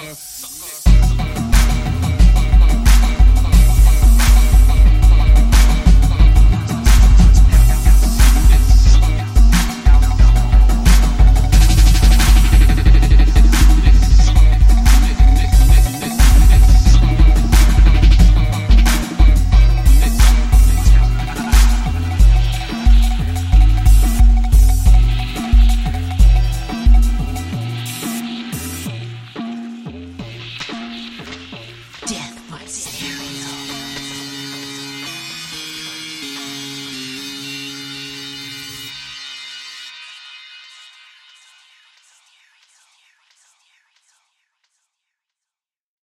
[0.00, 0.39] Thomas.